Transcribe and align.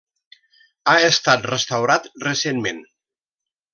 Ha 0.93 0.95
estat 1.09 1.45
restaurat 1.49 2.09
recentment. 2.29 2.81